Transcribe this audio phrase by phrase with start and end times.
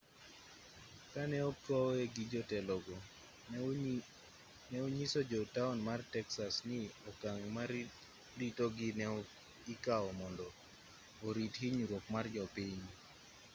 [1.13, 2.95] kane okowe gi jotelogo
[4.69, 7.69] ne onyiso jo taon mar texas ni okang' mar
[8.39, 9.05] ritogi ne
[9.73, 10.47] ikaw mondo
[11.27, 12.81] orit hinyruok mar jopiny